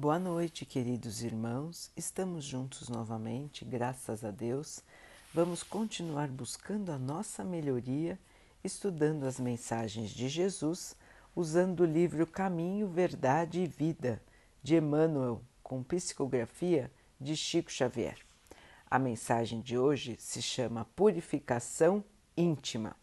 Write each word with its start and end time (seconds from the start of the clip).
Boa 0.00 0.18
noite, 0.18 0.64
queridos 0.64 1.22
irmãos. 1.22 1.90
Estamos 1.94 2.42
juntos 2.42 2.88
novamente, 2.88 3.66
graças 3.66 4.24
a 4.24 4.30
Deus. 4.30 4.80
Vamos 5.34 5.62
continuar 5.62 6.28
buscando 6.28 6.90
a 6.90 6.98
nossa 6.98 7.44
melhoria, 7.44 8.18
estudando 8.64 9.24
as 9.24 9.38
mensagens 9.38 10.08
de 10.08 10.26
Jesus, 10.26 10.96
usando 11.36 11.80
o 11.80 11.84
livro 11.84 12.26
Caminho, 12.26 12.88
Verdade 12.88 13.60
e 13.60 13.66
Vida, 13.66 14.22
de 14.62 14.76
Emmanuel, 14.76 15.42
com 15.62 15.82
psicografia 15.82 16.90
de 17.20 17.36
Chico 17.36 17.70
Xavier. 17.70 18.16
A 18.90 18.98
mensagem 18.98 19.60
de 19.60 19.76
hoje 19.76 20.16
se 20.18 20.40
chama 20.40 20.88
Purificação 20.96 22.02
Íntima. 22.34 22.96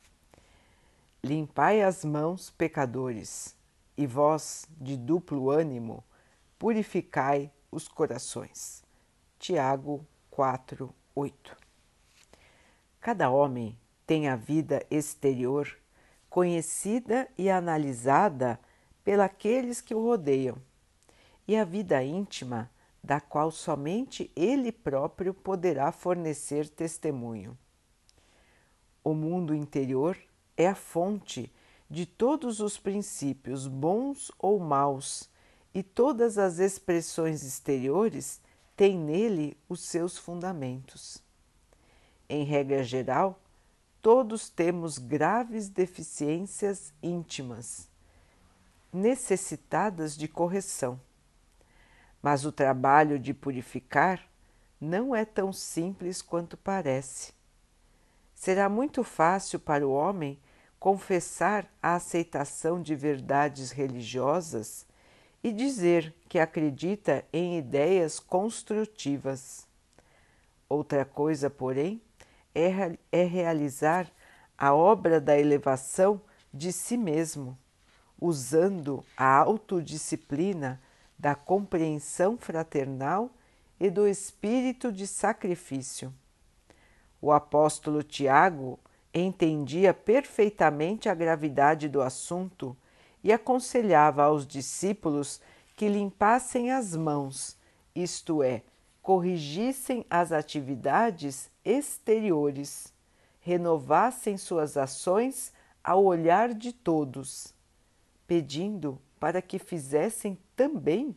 Limpai 1.23 1.84
as 1.84 2.04
mãos, 2.04 2.50
pecadores, 2.50 3.55
e 3.95 4.07
vós, 4.07 4.68
de 4.82 4.98
duplo 4.98 5.52
ânimo, 5.52 6.04
purificai 6.58 7.52
os 7.71 7.88
corações. 7.88 8.84
Tiago 9.38 10.06
4, 10.32 10.93
8. 11.15 11.57
Cada 13.00 13.29
homem 13.29 13.78
tem 14.06 14.28
a 14.28 14.36
vida 14.36 14.86
exterior 14.89 15.78
conhecida 16.29 17.28
e 17.38 17.50
analisada 17.50 18.60
pelos 19.04 19.82
que 19.82 19.96
o 19.96 20.04
rodeiam, 20.04 20.57
e 21.48 21.56
a 21.56 21.64
vida 21.64 22.04
íntima, 22.04 22.70
da 23.01 23.21
qual 23.21 23.50
somente 23.51 24.29
ele 24.36 24.71
próprio 24.71 25.34
poderá 25.34 25.92
fornecer 25.92 26.68
testemunho. 26.68 27.57
O 29.01 29.14
mundo 29.14 29.56
interior 29.56 30.18
é 30.57 30.68
a 30.68 30.76
fonte 30.76 31.51
de 31.89 32.06
todos 32.06 32.59
os 32.59 32.78
princípios 32.78 33.66
bons 33.66 34.30
ou 34.38 34.59
maus 34.59 35.30
e 35.73 35.84
todas 35.84 36.38
as 36.38 36.59
expressões 36.59 37.44
exteriores 37.44 38.42
têm 38.76 38.98
nele 38.98 39.58
os 39.67 39.81
seus 39.81 40.18
fundamentos. 40.18 41.22
Em 42.30 42.44
regra 42.44 42.84
geral, 42.84 43.40
todos 44.02 44.50
temos 44.50 44.98
graves 44.98 45.70
deficiências 45.70 46.94
íntimas, 47.04 47.90
necessitadas 48.92 50.16
de 50.16 50.28
correção. 50.28 51.00
Mas 52.22 52.46
o 52.46 52.52
trabalho 52.52 53.20
de 53.20 53.34
purificar 53.34 54.28
não 54.80 55.16
é 55.16 55.26
tão 55.26 55.52
simples 55.52 56.22
quanto 56.22 56.56
parece. 56.56 57.34
Será 58.34 58.70
muito 58.70 59.04
fácil 59.04 59.59
para 59.59 59.88
o 59.88 59.92
homem 59.92 60.40
confessar 60.80 61.68
a 61.81 61.96
aceitação 61.96 62.81
de 62.81 62.96
verdades 62.96 63.72
religiosas 63.72 64.87
e 65.44 65.52
dizer 65.52 66.14
que 66.28 66.40
acredita 66.40 67.24
em 67.32 67.58
ideias 67.58 68.20
construtivas. 68.20 69.68
Outra 70.68 71.06
coisa, 71.06 71.50
porém, 71.50 72.02
é, 72.54 72.98
é 73.12 73.24
realizar 73.24 74.12
a 74.58 74.74
obra 74.74 75.22
da 75.22 75.38
elevação 75.38 76.20
de 76.54 76.74
si 76.74 76.98
mesmo, 76.98 77.58
usando 78.20 79.06
a 79.16 79.38
autodisciplina 79.38 80.82
da 81.18 81.36
compreensão 81.36 82.38
fraternal 82.38 83.30
e 83.80 83.90
do 83.90 84.08
espírito 84.08 84.92
de 84.92 85.06
sacrifício. 85.06 86.14
O 87.22 87.32
apóstolo 87.32 88.04
Tiago 88.04 88.80
entendia 89.14 89.94
perfeitamente 89.94 91.10
a 91.10 91.16
gravidade 91.16 91.88
do 91.88 92.02
assunto 92.02 92.76
e 93.23 93.32
aconselhava 93.32 94.23
aos 94.23 94.46
discípulos 94.46 95.42
que 95.76 95.88
limpassem 95.88 96.72
as 96.72 96.96
mãos, 96.96 97.58
isto 97.96 98.42
é, 98.42 98.64
corrigissem 99.02 100.06
as 100.09 100.32
atividades 100.32 101.50
exteriores, 101.64 102.94
renovassem 103.40 104.38
suas 104.38 104.75
ações 104.75 105.53
ao 105.84 106.03
olhar 106.03 106.53
de 106.53 106.74
todos, 106.74 107.53
pedindo 108.25 109.02
para 109.20 109.41
que 109.41 109.58
fizessem 109.58 110.38
também 110.56 111.16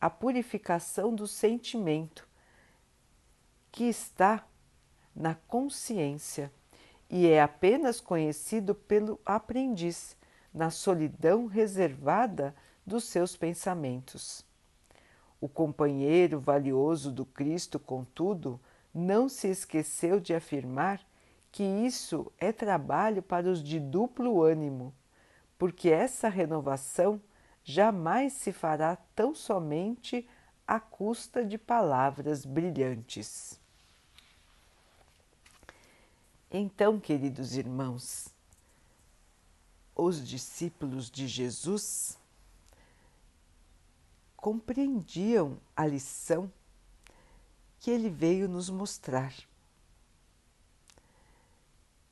a 0.00 0.10
purificação 0.10 1.14
do 1.14 1.26
sentimento 1.26 2.28
que 3.72 3.84
está 3.84 4.46
na 5.14 5.34
consciência 5.34 6.52
e 7.08 7.26
é 7.26 7.40
apenas 7.40 8.00
conhecido 8.00 8.74
pelo 8.74 9.20
aprendiz 9.24 10.16
na 10.54 10.70
solidão 10.70 11.46
reservada 11.46 12.54
dos 12.86 13.04
seus 13.04 13.36
pensamentos. 13.36 14.44
O 15.40 15.48
companheiro 15.48 16.38
valioso 16.38 17.10
do 17.10 17.26
Cristo, 17.26 17.78
contudo, 17.80 18.60
não 18.94 19.28
se 19.28 19.48
esqueceu 19.48 20.20
de 20.20 20.32
afirmar 20.32 21.00
que 21.50 21.62
isso 21.62 22.32
é 22.38 22.52
trabalho 22.52 23.22
para 23.22 23.48
os 23.48 23.62
de 23.62 23.80
duplo 23.80 24.42
ânimo, 24.42 24.94
porque 25.58 25.88
essa 25.88 26.28
renovação 26.28 27.20
jamais 27.62 28.32
se 28.34 28.52
fará 28.52 28.96
tão 29.14 29.34
somente 29.34 30.28
à 30.66 30.80
custa 30.80 31.44
de 31.44 31.58
palavras 31.58 32.44
brilhantes. 32.44 33.60
Então, 36.50 37.00
queridos 37.00 37.56
irmãos, 37.56 38.33
os 39.94 40.26
discípulos 40.26 41.10
de 41.10 41.28
Jesus 41.28 42.18
compreendiam 44.36 45.56
a 45.76 45.86
lição 45.86 46.52
que 47.80 47.90
ele 47.90 48.10
veio 48.10 48.48
nos 48.48 48.68
mostrar. 48.68 49.32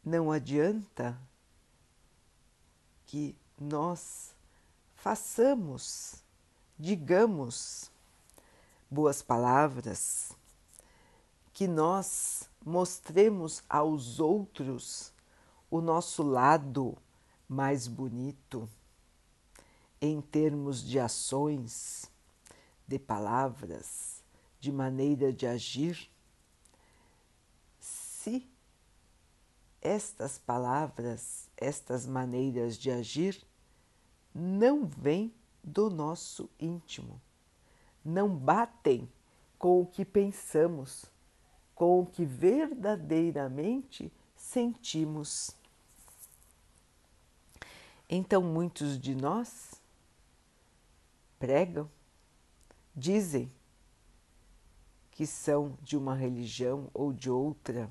Não 0.05 0.31
adianta 0.33 1.19
que 3.07 3.37
nós 3.59 4.35
façamos, 4.95 6.23
digamos 6.79 7.91
boas 8.91 9.23
palavras, 9.23 10.33
que 11.53 11.67
nós 11.67 12.49
mostremos 12.65 13.63
aos 13.69 14.21
outros 14.21 15.13
o 15.71 15.81
nosso 15.81 16.23
lado 16.23 16.97
mais 17.53 17.87
bonito 17.87 18.67
em 20.01 20.21
termos 20.23 20.83
de 20.83 20.99
ações, 20.99 22.11
de 22.89 22.99
palavras, 22.99 24.25
de 24.59 24.73
maneira 24.73 25.31
de 25.33 25.47
agir, 25.47 26.11
se 27.79 28.49
estas 29.83 30.39
palavras, 30.39 31.51
estas 31.57 32.07
maneiras 32.07 32.79
de 32.79 32.91
agir 32.91 33.47
não 34.35 34.87
vêm 34.87 35.35
do 35.63 35.91
nosso 35.91 36.49
íntimo, 36.59 37.21
não 38.03 38.35
batem 38.35 39.07
com 39.59 39.83
o 39.83 39.87
que 39.87 40.07
pensamos, 40.07 41.05
com 41.75 42.01
o 42.01 42.07
que 42.07 42.25
verdadeiramente 42.25 44.11
sentimos. 44.35 45.62
Então, 48.15 48.43
muitos 48.43 49.01
de 49.01 49.15
nós 49.15 49.81
pregam, 51.39 51.91
dizem 52.95 53.51
que 55.13 55.27
são 55.27 55.79
de 55.81 55.97
uma 55.97 56.15
religião 56.15 56.91
ou 56.93 57.11
de 57.11 57.31
outra, 57.31 57.91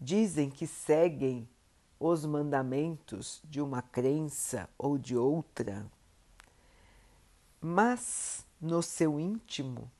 dizem 0.00 0.48
que 0.48 0.66
seguem 0.66 1.46
os 2.00 2.24
mandamentos 2.24 3.42
de 3.44 3.60
uma 3.60 3.82
crença 3.82 4.66
ou 4.78 4.96
de 4.96 5.14
outra, 5.14 5.86
mas 7.60 8.46
no 8.58 8.82
seu 8.82 9.20
íntimo 9.20 9.92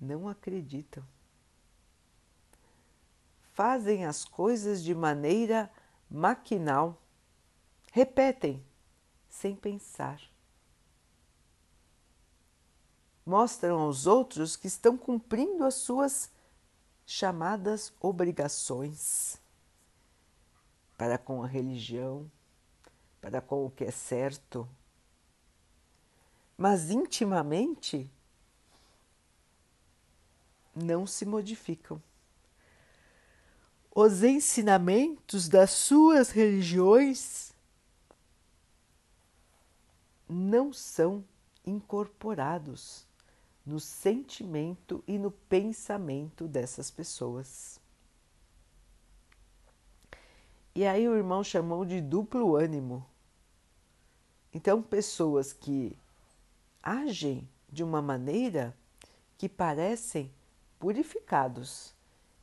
não 0.00 0.28
acreditam. 0.28 1.02
Fazem 3.52 4.04
as 4.04 4.24
coisas 4.24 4.80
de 4.80 4.94
maneira 4.94 5.68
maquinal, 6.10 7.00
repetem 7.92 8.64
sem 9.28 9.54
pensar. 9.54 10.20
Mostram 13.24 13.80
aos 13.80 14.06
outros 14.06 14.56
que 14.56 14.66
estão 14.66 14.96
cumprindo 14.96 15.64
as 15.64 15.74
suas 15.74 16.30
chamadas 17.04 17.92
obrigações 18.00 19.40
para 20.96 21.18
com 21.18 21.42
a 21.42 21.46
religião, 21.46 22.30
para 23.20 23.40
com 23.40 23.66
o 23.66 23.70
que 23.70 23.84
é 23.84 23.90
certo. 23.90 24.68
Mas 26.56 26.90
intimamente 26.90 28.10
não 30.74 31.06
se 31.06 31.24
modificam 31.24 32.02
os 33.94 34.22
ensinamentos 34.22 35.48
das 35.48 35.70
suas 35.70 36.30
religiões 36.30 37.52
não 40.28 40.72
são 40.72 41.24
incorporados 41.66 43.06
no 43.64 43.80
sentimento 43.80 45.02
e 45.06 45.18
no 45.18 45.30
pensamento 45.30 46.46
dessas 46.46 46.90
pessoas. 46.90 47.80
E 50.74 50.86
aí 50.86 51.08
o 51.08 51.16
irmão 51.16 51.42
chamou 51.42 51.84
de 51.84 52.00
duplo 52.00 52.56
ânimo. 52.56 53.04
Então, 54.52 54.80
pessoas 54.80 55.52
que 55.52 55.98
agem 56.82 57.48
de 57.68 57.82
uma 57.82 58.00
maneira 58.00 58.76
que 59.36 59.48
parecem 59.48 60.32
purificados, 60.78 61.94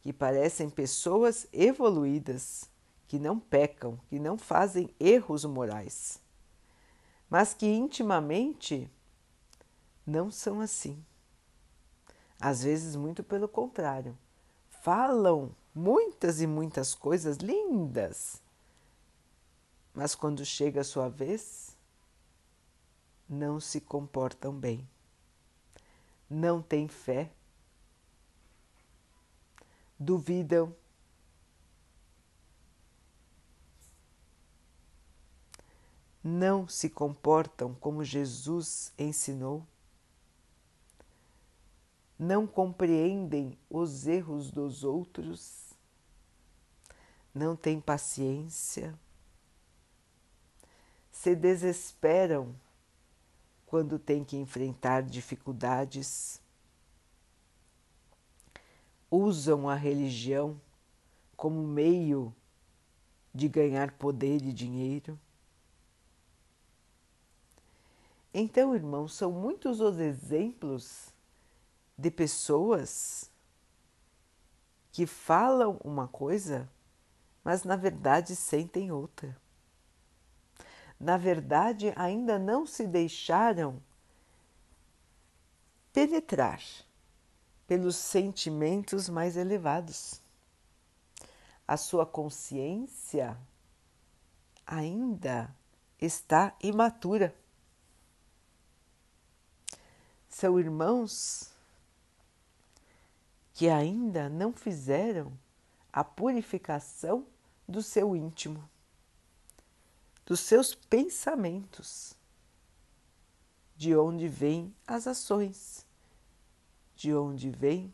que 0.06 0.14
parecem 0.14 0.70
pessoas 0.70 1.48
evoluídas, 1.52 2.70
que 3.08 3.18
não 3.18 3.40
pecam, 3.40 4.00
que 4.08 4.20
não 4.20 4.38
fazem 4.38 4.94
erros 5.00 5.44
morais, 5.46 6.22
mas 7.28 7.56
que 7.56 7.66
intimamente 7.66 8.88
não 10.06 10.30
são 10.30 10.62
assim. 10.62 11.04
Às 12.40 12.62
vezes, 12.62 12.96
muito 12.96 13.24
pelo 13.24 13.48
contrário, 13.48 14.16
falam 14.70 15.56
muitas 15.74 16.40
e 16.40 16.46
muitas 16.46 16.94
coisas 16.94 17.38
lindas, 17.38 18.40
mas 19.92 20.14
quando 20.14 20.46
chega 20.46 20.82
a 20.82 20.84
sua 20.84 21.10
vez, 21.10 21.76
não 23.28 23.60
se 23.60 23.82
comportam 23.82 24.54
bem, 24.54 24.88
não 26.30 26.62
têm 26.62 26.88
fé, 26.88 27.32
duvidam, 30.00 30.76
não 36.24 36.68
se 36.68 36.90
comportam 36.90 37.76
como 37.76 38.04
Jesus 38.04 38.92
ensinou. 38.98 39.66
Não 42.18 42.48
compreendem 42.48 43.58
os 43.70 44.08
erros 44.08 44.50
dos 44.50 44.84
outros, 44.84 45.74
não 47.34 47.56
têm 47.56 47.82
paciência, 47.82 48.98
se 51.12 51.36
desesperam 51.36 52.56
quando 53.66 54.00
têm 54.00 54.24
que 54.24 54.38
enfrentar 54.38 55.04
dificuldades, 55.04 56.42
usam 59.16 59.70
a 59.70 59.76
religião 59.76 60.60
como 61.36 61.62
meio 61.62 62.36
de 63.34 63.48
ganhar 63.48 63.92
poder 63.92 64.42
e 64.42 64.52
dinheiro. 64.52 65.20
Então, 68.34 68.76
irmãos, 68.76 69.14
são 69.14 69.32
muitos 69.32 69.80
os 69.80 69.98
exemplos 69.98 71.14
de 71.98 72.12
pessoas 72.12 73.32
que 74.92 75.06
falam 75.06 75.80
uma 75.84 76.08
coisa, 76.08 76.70
mas 77.44 77.64
na 77.64 77.76
verdade 77.76 78.36
sentem 78.36 78.92
outra. 78.92 79.38
Na 81.00 81.18
verdade, 81.18 81.94
ainda 81.96 82.40
não 82.40 82.66
se 82.66 82.88
deixaram 82.88 83.82
penetrar 85.92 86.62
pelos 87.68 87.96
sentimentos 87.96 89.10
mais 89.10 89.38
elevados. 89.38 90.22
A 91.68 91.78
sua 91.78 92.06
consciência 92.06 93.38
ainda 94.66 95.54
está 96.00 96.56
imatura. 96.62 97.36
São 100.30 100.60
irmãos 100.60 101.52
que 103.54 103.70
ainda 103.70 104.28
não 104.30 104.52
fizeram 104.52 105.32
a 105.92 106.04
purificação 106.04 107.26
do 107.68 107.82
seu 107.82 108.16
íntimo, 108.16 108.70
dos 110.26 110.42
seus 110.42 110.76
pensamentos, 110.76 112.14
de 113.78 113.96
onde 113.96 114.28
vêm 114.28 114.76
as 114.86 115.08
ações, 115.08 115.85
de 117.06 117.14
onde 117.14 117.52
vem 117.52 117.94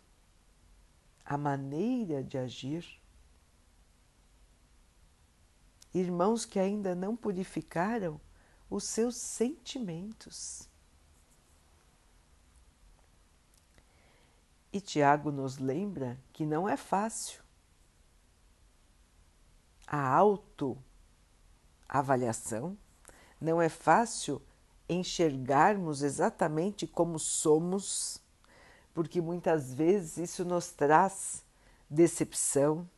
a 1.25 1.37
maneira 1.37 2.23
de 2.23 2.37
agir. 2.37 3.01
Irmãos 5.93 6.45
que 6.45 6.57
ainda 6.57 6.95
não 6.95 7.17
purificaram 7.17 8.21
os 8.69 8.85
seus 8.85 9.17
sentimentos. 9.17 10.69
E 14.71 14.79
Tiago 14.79 15.29
nos 15.29 15.57
lembra 15.57 16.17
que 16.31 16.45
não 16.45 16.69
é 16.69 16.77
fácil. 16.77 17.43
A 19.85 20.07
autoavaliação 20.07 22.77
não 23.41 23.61
é 23.61 23.67
fácil 23.67 24.41
enxergarmos 24.87 26.01
exatamente 26.01 26.87
como 26.87 27.19
somos, 27.19 28.20
porque 28.93 29.21
muitas 29.21 29.73
vezes 29.73 30.17
isso 30.17 30.45
nos 30.45 30.71
traz 30.71 31.43
decepção, 31.89 32.89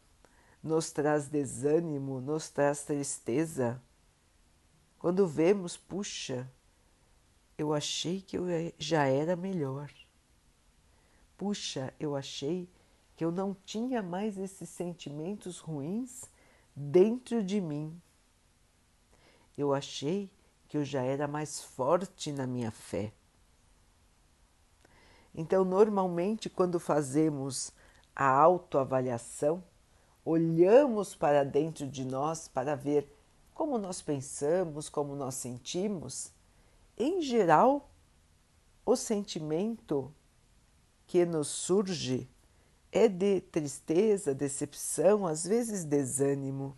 nos 0.61 0.91
traz 0.91 1.27
desânimo, 1.27 2.21
nos 2.21 2.49
traz 2.49 2.83
tristeza. 2.83 3.81
Quando 4.97 5.27
vemos, 5.27 5.75
puxa, 5.75 6.49
eu 7.57 7.73
achei 7.73 8.21
que 8.21 8.37
eu 8.37 8.45
já 8.77 9.05
era 9.05 9.35
melhor. 9.35 9.91
Puxa, 11.37 11.93
eu 11.99 12.15
achei 12.15 12.69
que 13.15 13.23
eu 13.23 13.31
não 13.31 13.55
tinha 13.65 14.01
mais 14.01 14.37
esses 14.37 14.69
sentimentos 14.69 15.59
ruins 15.59 16.23
dentro 16.75 17.43
de 17.43 17.61
mim. 17.61 18.01
Eu 19.57 19.73
achei 19.73 20.31
que 20.67 20.77
eu 20.77 20.83
já 20.83 21.03
era 21.03 21.27
mais 21.27 21.61
forte 21.61 22.31
na 22.31 22.47
minha 22.47 22.71
fé. 22.71 23.11
Então, 25.33 25.65
normalmente, 25.65 26.49
quando 26.49 26.79
fazemos 26.79 27.71
a 28.15 28.29
autoavaliação, 28.29 29.63
olhamos 30.23 31.15
para 31.15 31.43
dentro 31.43 31.87
de 31.87 32.05
nós 32.05 32.47
para 32.47 32.75
ver 32.75 33.11
como 33.53 33.77
nós 33.77 34.01
pensamos, 34.01 34.89
como 34.89 35.15
nós 35.15 35.35
sentimos, 35.35 36.31
em 36.97 37.21
geral, 37.21 37.89
o 38.85 38.95
sentimento 38.95 40.13
que 41.07 41.25
nos 41.25 41.47
surge 41.47 42.29
é 42.91 43.07
de 43.07 43.41
tristeza, 43.41 44.35
decepção, 44.35 45.25
às 45.25 45.43
vezes 45.43 45.83
desânimo. 45.83 46.77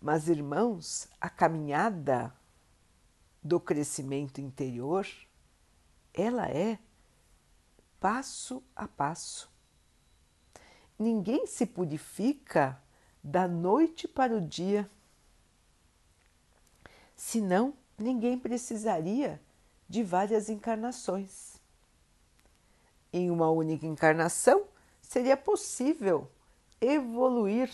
Mas, 0.00 0.28
irmãos, 0.28 1.08
a 1.20 1.28
caminhada 1.28 2.32
do 3.46 3.60
crescimento 3.60 4.40
interior, 4.40 5.06
ela 6.12 6.48
é 6.48 6.78
passo 8.00 8.62
a 8.74 8.88
passo. 8.88 9.48
Ninguém 10.98 11.46
se 11.46 11.64
purifica 11.64 12.82
da 13.22 13.46
noite 13.46 14.08
para 14.08 14.36
o 14.36 14.40
dia. 14.40 14.90
Senão, 17.14 17.74
ninguém 17.96 18.38
precisaria 18.38 19.40
de 19.88 20.02
várias 20.02 20.48
encarnações. 20.48 21.60
Em 23.12 23.30
uma 23.30 23.48
única 23.48 23.86
encarnação, 23.86 24.64
seria 25.00 25.36
possível 25.36 26.28
evoluir 26.80 27.72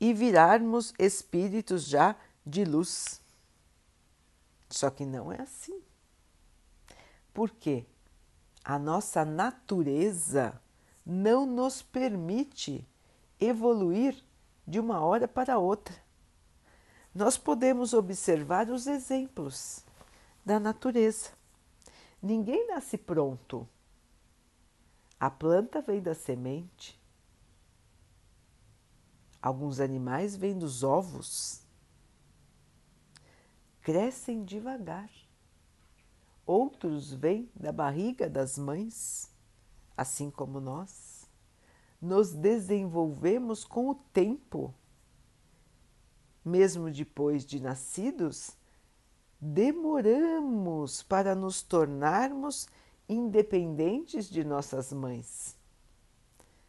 e 0.00 0.12
virarmos 0.12 0.92
espíritos 0.98 1.84
já 1.84 2.16
de 2.44 2.64
luz. 2.64 3.20
Só 4.68 4.90
que 4.90 5.04
não 5.04 5.32
é 5.32 5.40
assim. 5.40 5.82
Por 7.32 7.50
quê? 7.50 7.86
A 8.64 8.78
nossa 8.78 9.24
natureza 9.24 10.60
não 11.04 11.46
nos 11.46 11.82
permite 11.82 12.86
evoluir 13.40 14.22
de 14.66 14.78
uma 14.78 15.00
hora 15.00 15.26
para 15.26 15.58
outra. 15.58 15.96
Nós 17.14 17.38
podemos 17.38 17.94
observar 17.94 18.68
os 18.68 18.86
exemplos 18.86 19.84
da 20.44 20.60
natureza. 20.60 21.30
Ninguém 22.22 22.66
nasce 22.66 22.98
pronto. 22.98 23.66
A 25.18 25.30
planta 25.30 25.80
vem 25.80 26.02
da 26.02 26.14
semente. 26.14 27.00
Alguns 29.40 29.80
animais 29.80 30.36
vêm 30.36 30.58
dos 30.58 30.82
ovos. 30.82 31.62
Crescem 33.88 34.44
devagar. 34.44 35.10
Outros 36.44 37.10
vêm 37.10 37.50
da 37.54 37.72
barriga 37.72 38.28
das 38.28 38.58
mães, 38.58 39.30
assim 39.96 40.30
como 40.30 40.60
nós. 40.60 41.26
Nos 41.98 42.34
desenvolvemos 42.34 43.64
com 43.64 43.88
o 43.88 43.94
tempo. 43.94 44.74
Mesmo 46.44 46.90
depois 46.90 47.46
de 47.46 47.60
nascidos, 47.60 48.50
demoramos 49.40 51.02
para 51.02 51.34
nos 51.34 51.62
tornarmos 51.62 52.68
independentes 53.08 54.28
de 54.28 54.44
nossas 54.44 54.92
mães. 54.92 55.56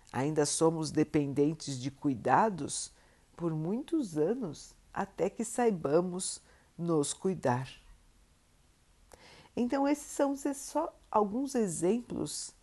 Ainda 0.09 0.45
somos 0.45 0.89
dependentes 0.89 1.81
de 1.81 1.91
cuidados 1.91 2.93
por 3.35 3.53
muitos 3.53 4.17
anos 4.17 4.73
até 4.93 5.29
que 5.29 5.43
saibamos 5.43 6.41
nos 6.79 7.13
cuidar. 7.13 7.69
Então, 9.55 9.87
esses 9.87 10.05
são 10.05 10.35
só 10.35 10.97
alguns 11.11 11.53
exemplos 11.53 12.53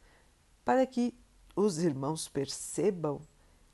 para 0.65 0.87
que 0.87 1.15
os 1.55 1.79
irmãos 1.79 2.27
percebam 2.27 3.21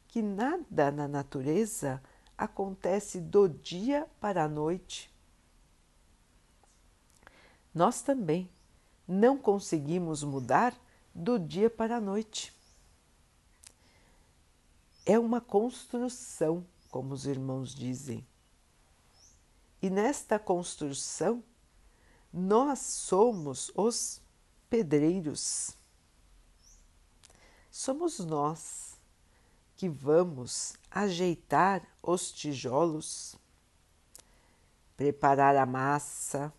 que 0.08 0.20
nada 0.20 0.90
na 0.90 1.06
natureza 1.06 2.02
acontece 2.36 3.20
do 3.20 3.48
dia 3.48 4.06
para 4.20 4.44
a 4.44 4.48
noite. 4.48 5.10
Nós 7.72 8.02
também 8.02 8.50
não 9.06 9.38
conseguimos 9.38 10.22
mudar 10.22 10.76
do 11.14 11.38
dia 11.38 11.70
para 11.70 11.96
a 11.96 12.00
noite. 12.00 12.52
É 15.06 15.18
uma 15.18 15.40
construção, 15.40 16.66
como 16.90 17.14
os 17.14 17.26
irmãos 17.26 17.74
dizem. 17.74 18.26
E 19.82 19.90
nesta 19.90 20.38
construção, 20.38 21.42
nós 22.32 22.78
somos 22.78 23.72
os 23.74 24.22
pedreiros. 24.70 25.76
Somos 27.68 28.20
nós 28.20 28.96
que 29.76 29.88
vamos 29.88 30.74
ajeitar 30.88 31.82
os 32.00 32.30
tijolos, 32.30 33.34
preparar 34.96 35.56
a 35.56 35.66
massa, 35.66 36.54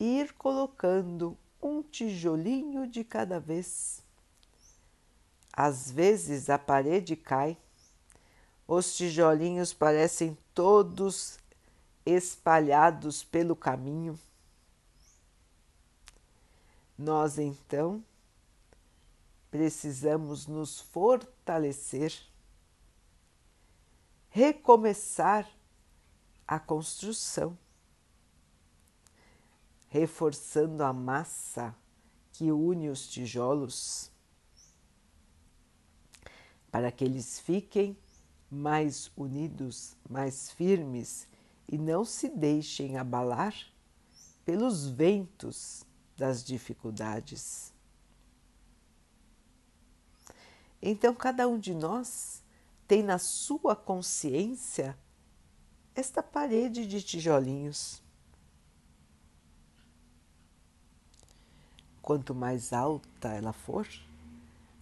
ir 0.00 0.32
colocando 0.32 1.36
um 1.60 1.82
tijolinho 1.82 2.86
de 2.86 3.04
cada 3.04 3.38
vez. 3.38 4.02
Às 5.52 5.90
vezes 5.90 6.48
a 6.48 6.58
parede 6.58 7.14
cai, 7.14 7.58
os 8.68 8.96
tijolinhos 8.96 9.72
parecem 9.72 10.38
todos 10.54 11.40
espalhados 12.06 13.24
pelo 13.24 13.56
caminho. 13.56 14.16
Nós 16.96 17.38
então 17.38 18.04
precisamos 19.50 20.46
nos 20.46 20.80
fortalecer, 20.80 22.12
recomeçar 24.30 25.50
a 26.46 26.60
construção 26.60 27.58
reforçando 29.88 30.82
a 30.84 30.92
massa 30.92 31.74
que 32.32 32.52
une 32.52 32.88
os 32.88 33.08
tijolos, 33.08 34.10
para 36.70 36.92
que 36.92 37.04
eles 37.04 37.40
fiquem 37.40 37.96
mais 38.50 39.10
unidos, 39.16 39.96
mais 40.08 40.50
firmes 40.50 41.28
e 41.68 41.76
não 41.76 42.04
se 42.04 42.28
deixem 42.28 42.96
abalar 42.96 43.54
pelos 44.44 44.86
ventos 44.86 45.84
das 46.16 46.42
dificuldades. 46.42 47.72
Então, 50.80 51.14
cada 51.14 51.46
um 51.46 51.58
de 51.58 51.74
nós 51.74 52.42
tem 52.86 53.02
na 53.02 53.18
sua 53.18 53.76
consciência 53.76 54.98
esta 55.94 56.22
parede 56.22 56.86
de 56.86 57.02
tijolinhos 57.02 58.02
Quanto 62.08 62.34
mais 62.34 62.72
alta 62.72 63.28
ela 63.34 63.52
for, 63.52 63.86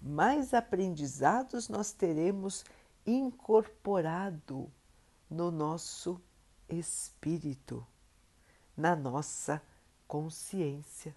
mais 0.01 0.55
aprendizados 0.55 1.69
nós 1.69 1.91
teremos 1.91 2.65
incorporado 3.07 4.71
no 5.31 5.51
nosso 5.51 6.21
espírito, 6.69 7.87
na 8.77 8.97
nossa 8.97 9.63
consciência. 10.09 11.15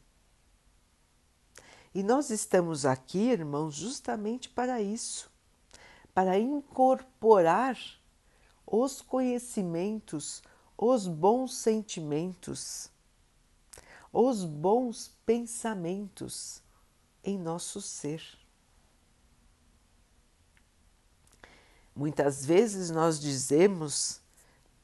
E 1.93 2.03
nós 2.03 2.29
estamos 2.29 2.85
aqui, 2.85 3.31
irmãos, 3.31 3.75
justamente 3.75 4.49
para 4.49 4.81
isso 4.81 5.29
para 6.13 6.37
incorporar 6.37 7.77
os 8.65 8.99
conhecimentos, 9.01 10.43
os 10.77 11.07
bons 11.07 11.55
sentimentos 11.55 12.91
os 14.11 14.43
bons 14.43 15.15
pensamentos 15.25 16.63
em 17.23 17.37
nosso 17.37 17.79
ser. 17.79 18.38
Muitas 21.99 22.45
vezes 22.45 22.89
nós 22.89 23.19
dizemos 23.19 24.21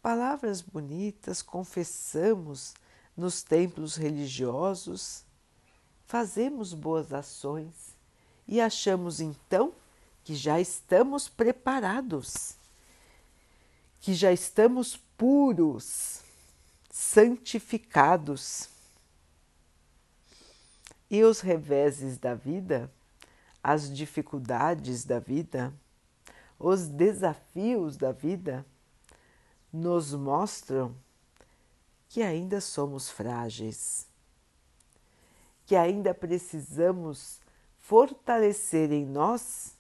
palavras 0.02 0.60
bonitas, 0.60 1.42
confessamos 1.42 2.74
nos 3.16 3.42
templos 3.42 3.96
religiosos, 3.96 5.24
fazemos 6.06 6.74
boas 6.74 7.14
ações 7.14 7.96
e 8.46 8.60
achamos 8.60 9.22
então 9.22 9.74
que 10.26 10.36
já 10.36 10.60
estamos 10.60 11.30
preparados, 11.30 12.58
que 14.02 14.14
já 14.14 14.34
estamos 14.34 14.98
puros, 15.18 16.20
santificados. 16.92 18.68
E 21.10 21.24
os 21.24 21.40
reveses 21.40 22.18
da 22.18 22.36
vida, 22.36 22.92
as 23.64 23.90
dificuldades 23.90 25.06
da 25.06 25.18
vida, 25.18 25.74
os 26.60 26.88
desafios 26.88 27.98
da 27.98 28.12
vida 28.12 28.66
nos 29.72 30.14
mostram 30.14 30.96
que 32.08 32.22
ainda 32.22 32.62
somos 32.62 33.10
frágeis, 33.10 34.08
que 35.66 35.76
ainda 35.76 36.14
precisamos 36.14 37.42
fortalecer 37.80 38.92
em 38.92 39.06
nós 39.06 39.76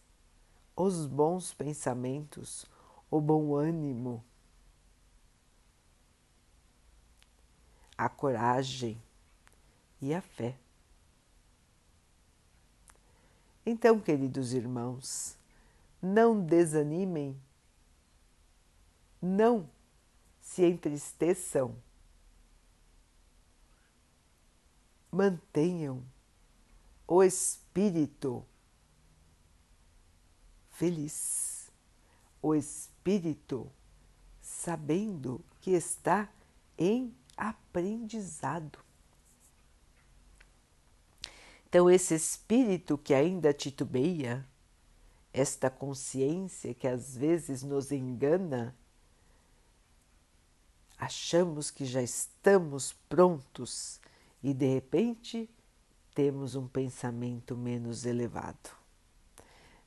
os 0.75 1.05
bons 1.05 1.53
pensamentos, 1.53 2.65
o 3.09 3.21
bom 3.21 3.55
ânimo, 3.55 4.23
a 7.97 8.09
coragem 8.09 9.01
e 10.01 10.13
a 10.13 10.21
fé. 10.21 10.57
Então, 13.65 13.99
queridos 13.99 14.53
irmãos, 14.53 15.37
não 16.01 16.41
desanimem, 16.43 17.39
não 19.21 19.69
se 20.39 20.65
entristeçam, 20.65 21.75
mantenham 25.11 26.03
o 27.07 27.23
espírito 27.23 28.45
feliz, 30.71 31.71
o 32.41 32.53
espírito 32.53 33.71
sabendo 34.41 35.43
que 35.61 35.71
está 35.71 36.29
em 36.77 37.15
aprendizado. 37.35 38.79
Então, 41.67 41.89
esse 41.89 42.13
espírito 42.13 42.97
que 42.97 43.13
ainda 43.13 43.53
titubeia, 43.53 44.47
esta 45.35 45.69
consciência 45.69 46.73
que 46.73 46.87
às 46.87 47.17
vezes 47.17 47.61
nos 47.61 47.91
engana, 47.91 48.73
achamos 50.97 51.69
que 51.69 51.83
já 51.83 52.01
estamos 52.01 52.93
prontos 53.09 53.99
e 54.41 54.53
de 54.53 54.65
repente 54.65 55.49
temos 56.13 56.55
um 56.55 56.65
pensamento 56.69 57.57
menos 57.57 58.05
elevado. 58.05 58.69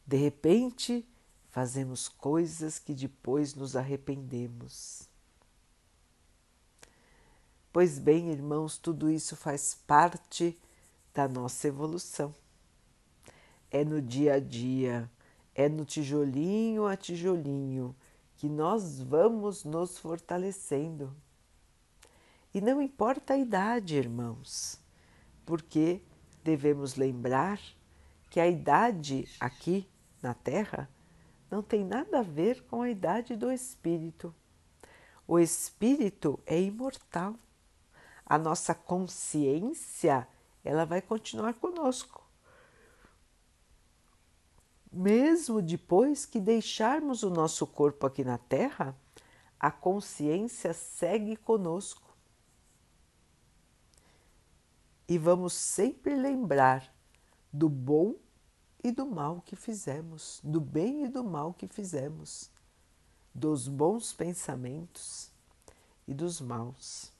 De 0.07 0.19
repente 0.19 1.09
fazemos 1.49 2.11
coisas 2.11 2.79
que 2.79 2.93
depois 2.93 3.55
nos 3.55 3.75
arrependemos. 3.75 5.09
Pois 7.73 7.99
bem, 7.99 8.31
irmãos, 8.31 8.77
tudo 8.77 9.11
isso 9.11 9.35
faz 9.35 9.75
parte 9.87 10.59
da 11.15 11.27
nossa 11.27 11.69
evolução. 11.69 12.35
É 13.71 13.83
no 13.83 14.03
dia 14.03 14.35
a 14.35 14.41
dia, 14.41 15.11
é 15.59 15.69
no 15.69 15.85
tijolinho 15.85 16.87
a 16.87 16.97
tijolinho 16.97 17.93
que 18.37 18.49
nós 18.49 19.01
vamos 19.01 19.65
nos 19.65 19.99
fortalecendo. 19.99 21.13
E 22.55 22.61
não 22.61 22.81
importa 22.81 23.35
a 23.35 23.37
idade, 23.37 23.97
irmãos, 23.97 24.81
porque 25.45 26.01
devemos 26.45 26.95
lembrar 26.95 27.59
que 28.31 28.39
a 28.39 28.47
idade 28.47 29.29
aqui 29.41 29.85
na 30.23 30.33
Terra 30.33 30.89
não 31.51 31.61
tem 31.61 31.85
nada 31.85 32.21
a 32.21 32.23
ver 32.23 32.63
com 32.67 32.83
a 32.83 32.89
idade 32.89 33.35
do 33.35 33.51
espírito. 33.51 34.33
O 35.27 35.41
espírito 35.41 36.39
é 36.47 36.63
imortal. 36.63 37.35
A 38.25 38.39
nossa 38.39 38.77
consciência, 38.77 40.29
ela 40.63 40.85
vai 40.85 41.03
continuar 41.03 41.55
conosco. 41.55 42.28
Mesmo 44.91 45.61
depois 45.61 46.25
que 46.25 46.41
deixarmos 46.41 47.23
o 47.23 47.31
nosso 47.31 47.67
corpo 47.67 48.07
aqui 48.07 48.25
na 48.25 48.39
Terra, 48.39 48.97
a 49.61 49.71
consciência 49.71 50.73
segue 50.73 51.37
conosco. 51.37 52.17
E 55.07 55.19
vamos 55.19 55.53
sempre 55.53 56.15
lembrar 56.15 56.93
do 57.53 57.69
bom 57.69 58.15
e 58.83 58.91
do 58.91 59.07
mal 59.07 59.43
que 59.45 59.57
fizemos, 59.57 60.41
do 60.43 60.61
bem 60.61 61.05
e 61.05 61.09
do 61.09 61.25
mal 61.25 61.53
que 61.53 61.67
fizemos, 61.67 62.51
dos 63.35 63.69
bons 63.69 64.13
pensamentos 64.13 65.31
e 66.07 66.15
dos 66.15 66.41
maus. 66.41 67.13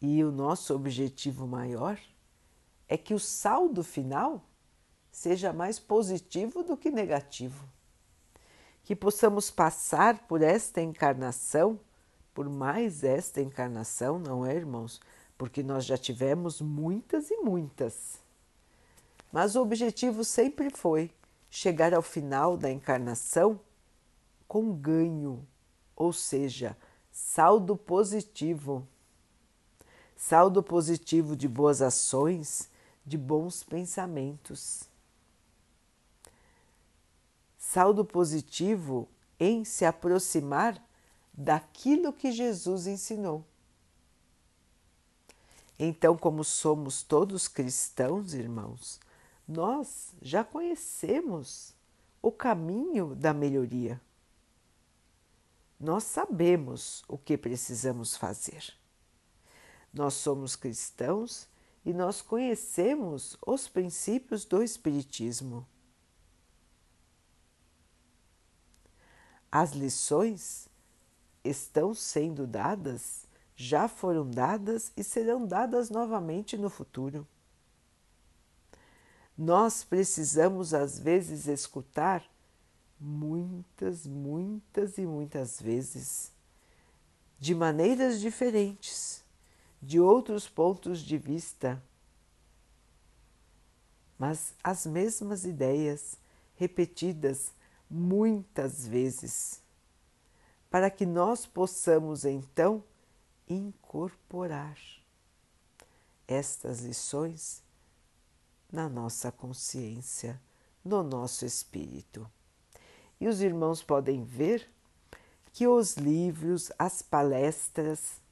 E 0.00 0.22
o 0.24 0.32
nosso 0.32 0.74
objetivo 0.74 1.46
maior 1.46 1.98
é 2.88 2.98
que 2.98 3.14
o 3.14 3.20
saldo 3.20 3.84
final 3.84 4.44
seja 5.12 5.52
mais 5.52 5.78
positivo 5.78 6.64
do 6.64 6.76
que 6.76 6.90
negativo. 6.90 7.68
Que 8.82 8.96
possamos 8.96 9.50
passar 9.50 10.26
por 10.26 10.42
esta 10.42 10.80
encarnação, 10.80 11.78
por 12.34 12.48
mais 12.48 13.04
esta 13.04 13.40
encarnação, 13.40 14.18
não 14.18 14.44
é, 14.44 14.56
irmãos? 14.56 15.00
Porque 15.38 15.62
nós 15.62 15.84
já 15.84 15.96
tivemos 15.96 16.60
muitas 16.60 17.30
e 17.30 17.36
muitas 17.36 18.22
mas 19.32 19.56
o 19.56 19.62
objetivo 19.62 20.22
sempre 20.22 20.68
foi 20.68 21.10
chegar 21.48 21.94
ao 21.94 22.02
final 22.02 22.54
da 22.56 22.70
encarnação 22.70 23.58
com 24.46 24.74
ganho, 24.74 25.46
ou 25.96 26.12
seja, 26.12 26.76
saldo 27.10 27.74
positivo. 27.74 28.86
Saldo 30.14 30.62
positivo 30.62 31.34
de 31.34 31.48
boas 31.48 31.80
ações, 31.80 32.68
de 33.04 33.16
bons 33.16 33.64
pensamentos. 33.64 34.84
Saldo 37.72 38.04
positivo 38.04 39.08
em 39.40 39.64
se 39.64 39.86
aproximar 39.86 40.78
daquilo 41.32 42.12
que 42.12 42.30
Jesus 42.30 42.86
ensinou. 42.86 43.46
Então, 45.78 46.14
como 46.14 46.44
somos 46.44 47.02
todos 47.02 47.48
cristãos, 47.48 48.34
irmãos, 48.34 49.00
nós 49.48 50.12
já 50.20 50.44
conhecemos 50.44 51.72
o 52.20 52.30
caminho 52.30 53.14
da 53.14 53.32
melhoria. 53.32 53.98
Nós 55.80 56.04
sabemos 56.04 57.02
o 57.08 57.16
que 57.16 57.38
precisamos 57.38 58.14
fazer. 58.18 58.74
Nós 59.94 60.12
somos 60.12 60.56
cristãos 60.56 61.48
e 61.86 61.94
nós 61.94 62.20
conhecemos 62.20 63.34
os 63.46 63.66
princípios 63.66 64.44
do 64.44 64.62
Espiritismo. 64.62 65.66
As 69.52 69.72
lições 69.72 70.66
estão 71.44 71.94
sendo 71.94 72.46
dadas, 72.46 73.26
já 73.54 73.86
foram 73.86 74.30
dadas 74.30 74.90
e 74.96 75.04
serão 75.04 75.46
dadas 75.46 75.90
novamente 75.90 76.56
no 76.56 76.70
futuro. 76.70 77.28
Nós 79.36 79.84
precisamos, 79.84 80.72
às 80.72 80.98
vezes, 80.98 81.46
escutar 81.46 82.24
muitas, 82.98 84.06
muitas 84.06 84.96
e 84.96 85.04
muitas 85.04 85.60
vezes, 85.60 86.32
de 87.38 87.54
maneiras 87.54 88.20
diferentes, 88.20 89.22
de 89.82 90.00
outros 90.00 90.48
pontos 90.48 91.00
de 91.00 91.18
vista, 91.18 91.82
mas 94.18 94.54
as 94.64 94.86
mesmas 94.86 95.44
ideias 95.44 96.16
repetidas 96.54 97.52
muitas 97.92 98.86
vezes, 98.86 99.60
para 100.70 100.90
que 100.90 101.04
nós 101.04 101.44
possamos 101.44 102.24
então 102.24 102.82
incorporar 103.46 104.78
estas 106.26 106.80
lições 106.80 107.62
na 108.72 108.88
nossa 108.88 109.30
consciência, 109.30 110.40
no 110.82 111.02
nosso 111.02 111.44
espírito. 111.44 112.26
E 113.20 113.28
os 113.28 113.42
irmãos 113.42 113.82
podem 113.82 114.24
ver 114.24 114.66
que 115.52 115.68
os 115.68 115.96
livros, 115.96 116.72
as 116.78 117.02
palestras, 117.02 118.22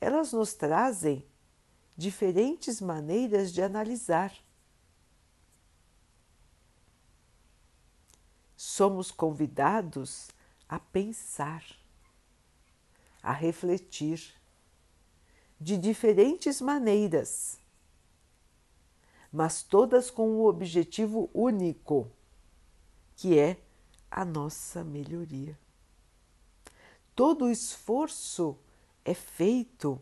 elas 0.00 0.32
nos 0.32 0.54
trazem 0.54 1.26
diferentes 1.96 2.80
maneiras 2.80 3.52
de 3.52 3.60
analisar. 3.60 4.32
Somos 8.64 9.10
convidados 9.10 10.28
a 10.68 10.78
pensar, 10.78 11.64
a 13.22 13.32
refletir 13.32 14.34
de 15.60 15.76
diferentes 15.76 16.60
maneiras 16.60 17.60
mas 19.32 19.62
todas 19.62 20.10
com 20.10 20.28
um 20.28 20.44
objetivo 20.44 21.30
único, 21.32 22.10
que 23.16 23.38
é 23.38 23.56
a 24.10 24.26
nossa 24.26 24.84
melhoria. 24.84 25.58
Todo 27.16 27.50
esforço 27.50 28.58
é 29.02 29.14
feito 29.14 29.98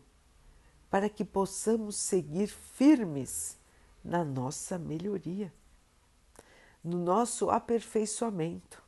para 0.89 1.07
que 1.07 1.23
possamos 1.23 1.95
seguir 1.95 2.47
firmes 2.47 3.57
na 4.03 4.25
nossa 4.25 4.77
melhoria, 4.77 5.53
no 6.83 6.97
nosso 6.97 7.49
aperfeiçoamento, 7.49 8.83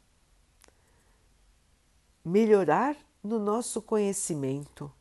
melhorar 2.25 2.97
no 3.23 3.39
nosso 3.39 3.81
conhecimento, 3.81 4.91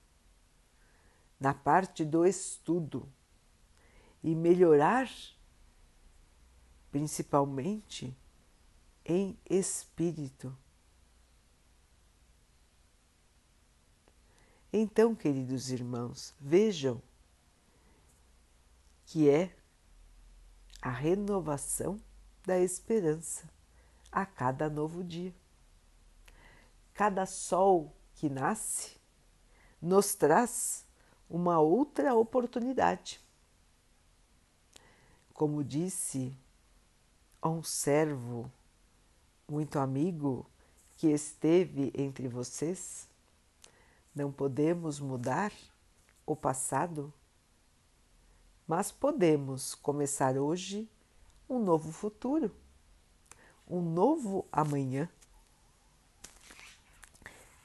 na 1.41 1.53
parte 1.53 2.05
do 2.05 2.25
estudo. 2.25 3.09
E 4.25 4.37
melhorar, 4.37 5.11
principalmente 6.93 8.17
em 9.05 9.37
espírito. 9.51 10.57
Então, 14.73 15.13
queridos 15.13 15.73
irmãos, 15.73 16.33
vejam 16.41 17.03
que 19.05 19.29
é 19.29 19.57
a 20.81 20.91
renovação 20.91 22.01
da 22.45 22.59
esperança 22.59 23.49
a 24.11 24.27
cada 24.27 24.69
novo 24.69 25.03
dia. 25.03 25.35
Cada 26.95 27.27
sol 27.27 27.95
que 28.15 28.29
nasce 28.29 28.97
nos 29.81 30.15
traz 30.15 30.85
uma 31.29 31.59
outra 31.59 32.15
oportunidade 32.15 33.23
como 35.43 35.65
disse 35.65 36.33
a 37.41 37.49
um 37.49 37.65
servo 37.65 38.49
muito 39.49 39.79
amigo 39.79 40.47
que 40.97 41.09
esteve 41.09 41.93
entre 41.97 42.29
vocês, 42.29 43.09
não 44.15 44.31
podemos 44.31 45.01
mudar 45.01 45.53
o 46.25 46.37
passado, 46.37 47.13
mas 48.69 48.93
podemos 48.93 49.75
começar 49.75 50.37
hoje 50.37 50.89
um 51.53 51.59
novo 51.59 51.93
futuro, 51.93 52.55
um 53.69 53.81
novo 53.81 54.47
amanhã. 54.51 55.09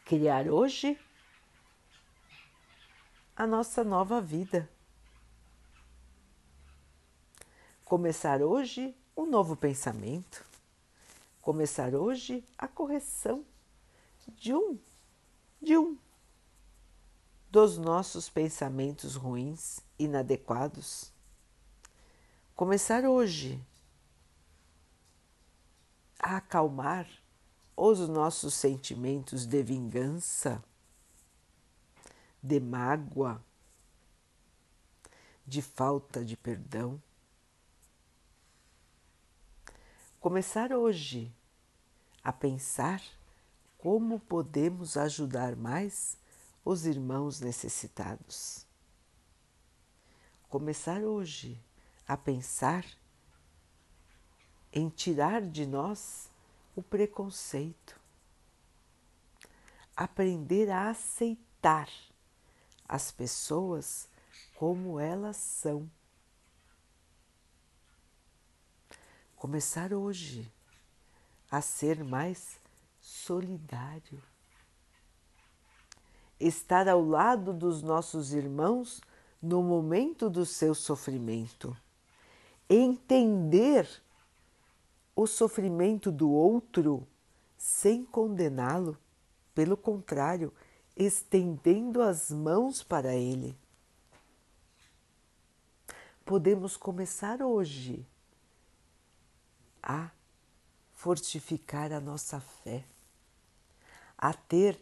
Criar 0.06 0.48
hoje 0.48 1.00
a 3.36 3.46
nossa 3.46 3.84
nova 3.84 4.22
vida 4.22 4.70
Começar 7.88 8.42
hoje 8.42 8.94
um 9.16 9.26
novo 9.26 9.56
pensamento, 9.56 10.44
começar 11.42 11.96
hoje 11.96 12.44
a 12.58 12.68
correção 12.68 13.46
de 14.28 14.54
um, 14.54 14.78
de 15.62 15.78
um 15.78 15.98
dos 17.50 17.78
nossos 17.78 18.30
pensamentos 18.30 19.16
ruins, 19.16 19.80
inadequados. 19.98 21.14
Começar 22.54 23.06
hoje 23.06 23.58
a 26.20 26.38
acalmar 26.38 27.08
os 27.76 28.08
nossos 28.08 28.54
sentimentos 28.54 29.46
de 29.46 29.62
vingança, 29.62 30.64
de 32.42 32.60
mágoa, 32.60 33.44
de 35.46 35.62
falta 35.62 36.26
de 36.26 36.36
perdão 36.36 37.02
começar 40.28 40.74
hoje 40.74 41.34
a 42.22 42.34
pensar 42.34 43.02
como 43.78 44.20
podemos 44.20 44.98
ajudar 44.98 45.56
mais 45.56 46.18
os 46.66 46.86
irmãos 46.86 47.40
necessitados. 47.40 48.66
Começar 50.50 51.02
hoje 51.02 51.58
a 52.06 52.18
pensar 52.18 52.84
em 54.78 54.90
tirar 54.90 55.42
de 55.42 55.66
nós 55.66 56.30
o 56.76 56.84
preconceito, 56.84 58.00
aprender 59.96 60.70
a 60.70 60.92
aceitar 60.92 61.90
as 62.88 63.12
pessoas 63.12 64.08
como 64.56 65.00
elas 65.00 65.36
são. 65.36 65.90
Começar 69.36 69.94
hoje 69.94 70.48
a 71.50 71.60
ser 71.60 72.04
mais 72.04 72.60
solidário. 73.02 74.22
Estar 76.40 76.88
ao 76.88 77.04
lado 77.04 77.52
dos 77.52 77.82
nossos 77.82 78.32
irmãos 78.32 79.02
no 79.42 79.64
momento 79.64 80.30
do 80.30 80.46
seu 80.46 80.76
sofrimento. 80.76 81.76
Entender 82.70 84.04
o 85.18 85.26
sofrimento 85.26 86.12
do 86.12 86.30
outro 86.30 87.08
sem 87.58 88.06
condená-lo, 88.06 88.96
pelo 89.56 89.76
contrário, 89.76 90.54
estendendo 90.96 92.04
as 92.04 92.30
mãos 92.30 92.84
para 92.84 93.16
ele. 93.16 93.58
Podemos 96.24 96.78
começar 96.78 97.42
hoje 97.42 98.06
a 99.82 100.12
fortificar 100.94 101.92
a 101.92 102.00
nossa 102.00 102.40
fé, 102.40 102.86
a 104.16 104.36
ter 104.36 104.80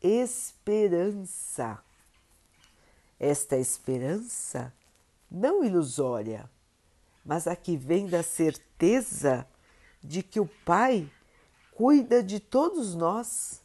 esperança. 0.00 1.82
Esta 3.18 3.56
esperança 3.56 4.72
não 5.28 5.64
ilusória, 5.64 6.48
mas 7.24 7.48
a 7.48 7.56
que 7.56 7.76
vem 7.76 8.06
da 8.06 8.22
certeza 8.22 9.44
de 10.02 10.22
que 10.22 10.40
o 10.40 10.46
Pai 10.64 11.10
cuida 11.72 12.22
de 12.22 12.40
todos 12.40 12.94
nós 12.94 13.62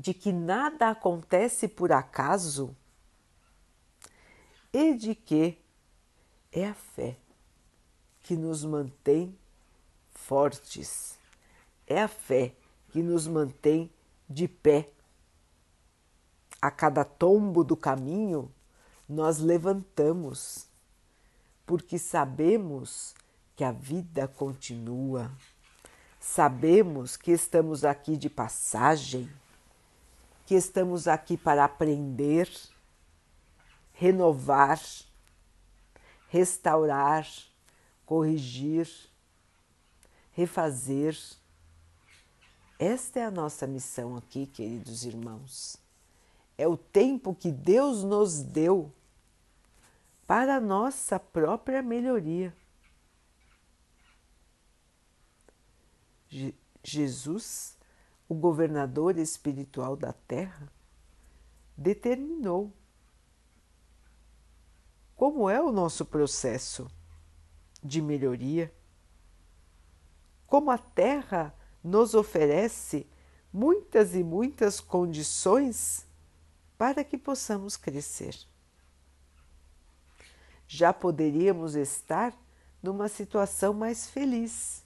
de 0.00 0.14
que 0.14 0.32
nada 0.32 0.88
acontece 0.88 1.68
por 1.68 1.92
acaso 1.92 2.74
e 4.72 4.94
de 4.94 5.14
que 5.14 5.58
é 6.50 6.66
a 6.66 6.74
fé 6.74 7.18
que 8.22 8.34
nos 8.34 8.64
mantém 8.64 9.36
fortes, 10.12 11.18
é 11.86 12.00
a 12.00 12.08
fé 12.08 12.54
que 12.88 13.02
nos 13.02 13.26
mantém 13.26 13.90
de 14.28 14.48
pé. 14.48 14.88
A 16.62 16.70
cada 16.70 17.04
tombo 17.04 17.62
do 17.64 17.76
caminho, 17.76 18.52
nós 19.08 19.38
levantamos, 19.38 20.66
porque 21.66 21.98
sabemos 21.98 23.14
que 23.60 23.64
a 23.64 23.72
vida 23.72 24.26
continua, 24.26 25.30
sabemos 26.18 27.14
que 27.14 27.30
estamos 27.30 27.84
aqui 27.84 28.16
de 28.16 28.30
passagem 28.30 29.30
que 30.46 30.54
estamos 30.54 31.06
aqui 31.06 31.36
para 31.36 31.62
aprender, 31.62 32.50
renovar, 33.92 34.80
restaurar, 36.30 37.28
corrigir, 38.06 38.88
refazer. 40.32 41.14
Esta 42.78 43.20
é 43.20 43.24
a 43.26 43.30
nossa 43.30 43.66
missão 43.66 44.16
aqui, 44.16 44.46
queridos 44.46 45.04
irmãos. 45.04 45.76
É 46.56 46.66
o 46.66 46.78
tempo 46.78 47.34
que 47.34 47.52
Deus 47.52 48.04
nos 48.04 48.42
deu 48.42 48.90
para 50.26 50.56
a 50.56 50.60
nossa 50.60 51.20
própria 51.20 51.82
melhoria. 51.82 52.58
Jesus 56.82 57.76
o 58.30 58.34
governador 58.34 59.18
espiritual 59.18 59.96
da 59.96 60.12
Terra, 60.12 60.72
determinou 61.76 62.72
como 65.16 65.50
é 65.50 65.60
o 65.60 65.72
nosso 65.72 66.04
processo 66.04 66.88
de 67.82 68.00
melhoria, 68.00 68.72
como 70.46 70.70
a 70.70 70.78
Terra 70.78 71.52
nos 71.82 72.14
oferece 72.14 73.04
muitas 73.52 74.14
e 74.14 74.22
muitas 74.22 74.78
condições 74.78 76.06
para 76.78 77.02
que 77.02 77.18
possamos 77.18 77.76
crescer. 77.76 78.38
Já 80.68 80.92
poderíamos 80.92 81.74
estar 81.74 82.32
numa 82.80 83.08
situação 83.08 83.74
mais 83.74 84.08
feliz 84.08 84.84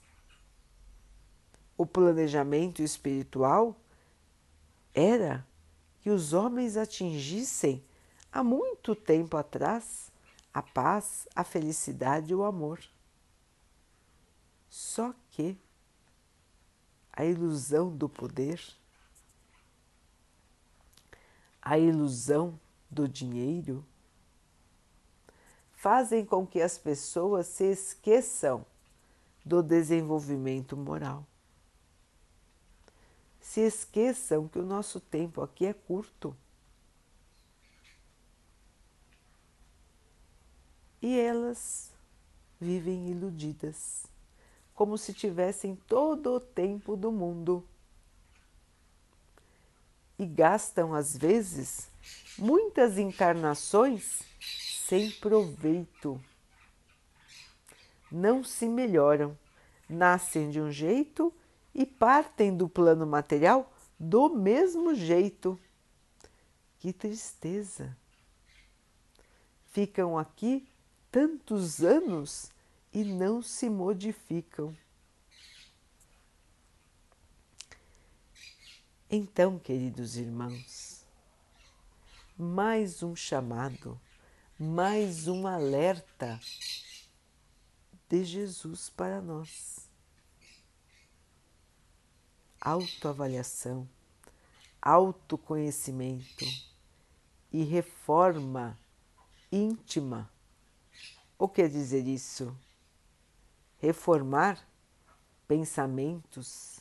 o 1.77 1.85
planejamento 1.85 2.81
espiritual 2.81 3.75
era 4.93 5.45
que 6.01 6.09
os 6.09 6.33
homens 6.33 6.77
atingissem 6.77 7.83
há 8.31 8.43
muito 8.43 8.95
tempo 8.95 9.35
atrás 9.35 10.11
a 10.53 10.61
paz, 10.61 11.27
a 11.35 11.43
felicidade 11.43 12.31
e 12.31 12.35
o 12.35 12.43
amor. 12.43 12.79
Só 14.69 15.13
que 15.31 15.57
a 17.11 17.25
ilusão 17.25 17.95
do 17.95 18.07
poder, 18.07 18.61
a 21.61 21.77
ilusão 21.77 22.57
do 22.89 23.07
dinheiro, 23.07 23.85
fazem 25.73 26.25
com 26.25 26.47
que 26.47 26.61
as 26.61 26.77
pessoas 26.77 27.47
se 27.47 27.65
esqueçam 27.65 28.65
do 29.43 29.61
desenvolvimento 29.61 30.77
moral 30.77 31.25
se 33.45 33.61
esqueçam 33.61 34.47
que 34.47 34.57
o 34.57 34.65
nosso 34.65 34.99
tempo 34.99 35.39
aqui 35.39 35.67
é 35.67 35.73
curto. 35.73 36.35
E 40.99 41.17
elas 41.19 41.91
vivem 42.59 43.07
iludidas, 43.11 44.07
como 44.73 44.97
se 44.97 45.13
tivessem 45.13 45.75
todo 45.75 46.33
o 46.33 46.39
tempo 46.39 46.97
do 46.97 47.11
mundo. 47.11 47.63
E 50.17 50.25
gastam, 50.25 50.95
às 50.95 51.15
vezes, 51.15 51.87
muitas 52.39 52.97
encarnações 52.97 54.23
sem 54.87 55.11
proveito. 55.11 56.19
Não 58.11 58.43
se 58.43 58.67
melhoram, 58.67 59.37
nascem 59.87 60.49
de 60.49 60.59
um 60.59 60.71
jeito 60.71 61.31
e 61.75 61.85
partem 61.85 62.55
do 62.55 62.69
plano 62.69 63.05
material 63.05 63.69
do 63.99 64.29
mesmo 64.29 64.95
jeito. 64.95 65.59
Que 66.79 66.93
tristeza! 66.93 67.95
Ficam 69.73 70.17
aqui 70.17 70.65
tantos 71.11 71.83
anos 71.83 72.49
e 72.93 73.03
não 73.03 73.41
se 73.41 73.69
modificam. 73.69 74.75
Então, 79.11 79.59
queridos 79.59 80.15
irmãos, 80.15 81.05
mais 82.37 83.03
um 83.03 83.15
chamado, 83.15 83.99
mais 84.57 85.27
um 85.27 85.45
alerta 85.45 86.39
de 88.09 88.23
Jesus 88.23 88.89
para 88.89 89.21
nós 89.21 89.84
autoavaliação, 92.65 93.87
autoconhecimento 94.81 96.45
e 97.53 97.63
reforma 97.63 98.75
íntima. 99.51 100.27
O 101.37 101.47
que 101.47 101.61
quer 101.61 101.69
dizer 101.69 102.07
isso? 102.07 102.57
Reformar 103.77 104.67
pensamentos 105.47 106.79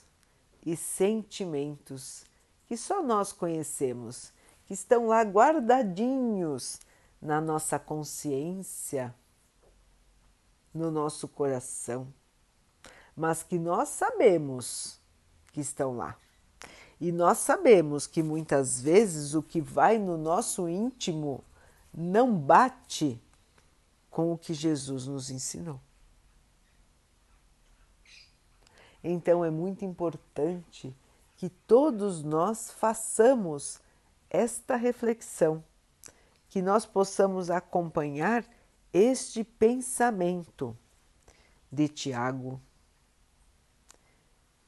e 0.65 0.75
sentimentos 0.75 2.25
que 2.67 2.79
só 2.79 3.03
nós 3.03 3.31
conhecemos, 3.31 4.33
que 4.65 4.73
estão 4.73 5.09
lá 5.09 5.23
guardadinhos 5.23 6.81
na 7.21 7.43
nossa 7.43 7.79
consciência, 7.79 9.15
no 10.73 10.91
nosso 10.91 11.29
coração, 11.29 12.13
mas 13.15 13.43
que 13.43 13.59
nós 13.59 13.91
sabemos 13.91 15.04
que 15.55 15.61
estão 15.61 15.97
lá. 15.97 16.17
E 17.01 17.13
nós 17.13 17.39
sabemos 17.39 18.09
que 18.09 18.23
muitas 18.23 18.81
vezes 18.81 19.35
o 19.35 19.43
que 19.43 19.61
vai 19.61 19.99
no 19.99 20.19
nosso 20.19 20.69
íntimo 20.69 21.45
não 21.93 22.37
bate 22.37 23.21
com 24.11 24.33
o 24.33 24.39
que 24.39 24.53
Jesus 24.53 25.07
nos 25.07 25.31
ensinou. 25.31 25.81
Então 29.03 29.45
é 29.45 29.51
muito 29.51 29.85
importante 29.85 30.95
que 31.37 31.49
todos 31.49 32.23
nós 32.23 32.71
façamos 32.73 33.79
esta 34.29 34.75
reflexão, 34.75 35.63
que 36.49 36.61
nós 36.61 36.85
possamos 36.85 37.49
acompanhar 37.49 38.45
este 38.93 39.45
pensamento 39.45 40.77
de 41.71 41.87
Tiago, 41.89 42.61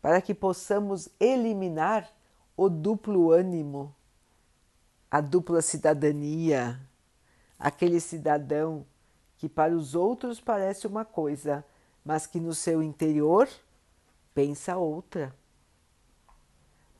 para 0.06 0.22
que 0.22 0.32
possamos 0.32 1.08
eliminar 1.18 2.08
o 2.56 2.68
duplo 2.68 3.32
ânimo, 3.32 3.92
a 5.10 5.20
dupla 5.20 5.60
cidadania, 5.60 6.80
aquele 7.58 7.98
cidadão 7.98 8.86
que 9.36 9.48
para 9.48 9.74
os 9.74 9.96
outros 9.96 10.40
parece 10.40 10.86
uma 10.86 11.04
coisa, 11.04 11.64
mas 12.04 12.24
que 12.24 12.38
no 12.38 12.54
seu 12.54 12.84
interior 12.84 13.48
pensa 14.32 14.76
outra. 14.76 15.34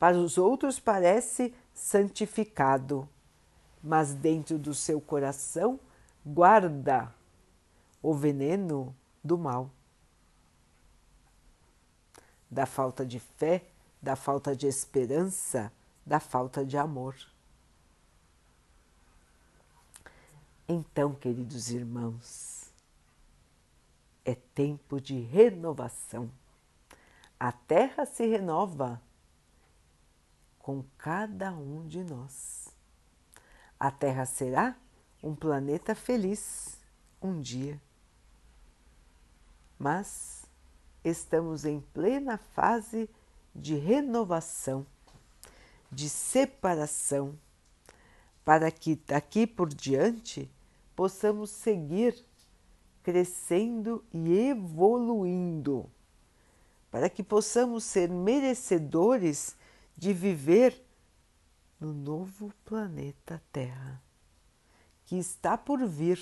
Para 0.00 0.18
os 0.18 0.36
outros 0.36 0.80
parece 0.80 1.54
santificado, 1.72 3.08
mas 3.80 4.14
dentro 4.14 4.58
do 4.58 4.74
seu 4.74 5.00
coração 5.00 5.78
guarda 6.26 7.14
o 8.02 8.12
veneno 8.12 8.92
do 9.22 9.38
mal, 9.38 9.70
da 12.50 12.66
falta 12.66 13.04
de 13.04 13.18
fé, 13.18 13.64
da 14.00 14.16
falta 14.16 14.54
de 14.54 14.66
esperança, 14.66 15.72
da 16.04 16.20
falta 16.20 16.64
de 16.64 16.76
amor. 16.76 17.14
Então, 20.68 21.14
queridos 21.14 21.70
irmãos, 21.70 22.72
é 24.24 24.34
tempo 24.34 25.00
de 25.00 25.20
renovação. 25.20 26.30
A 27.38 27.52
Terra 27.52 28.04
se 28.04 28.26
renova 28.26 29.00
com 30.58 30.84
cada 30.98 31.52
um 31.52 31.86
de 31.86 32.02
nós. 32.02 32.74
A 33.78 33.90
Terra 33.90 34.26
será 34.26 34.76
um 35.22 35.34
planeta 35.34 35.94
feliz 35.94 36.80
um 37.22 37.40
dia. 37.40 37.80
Mas 39.78 40.35
estamos 41.08 41.64
em 41.64 41.80
plena 41.80 42.36
fase 42.36 43.08
de 43.54 43.76
renovação, 43.76 44.86
de 45.90 46.08
separação, 46.08 47.38
para 48.44 48.70
que 48.70 48.96
daqui 49.06 49.46
por 49.46 49.68
diante 49.68 50.50
possamos 50.94 51.50
seguir 51.50 52.16
crescendo 53.02 54.04
e 54.12 54.48
evoluindo, 54.48 55.88
para 56.90 57.08
que 57.08 57.22
possamos 57.22 57.84
ser 57.84 58.10
merecedores 58.10 59.56
de 59.96 60.12
viver 60.12 60.84
no 61.78 61.92
novo 61.92 62.52
planeta 62.64 63.40
Terra, 63.52 64.02
que 65.04 65.16
está 65.16 65.56
por 65.56 65.86
vir 65.86 66.18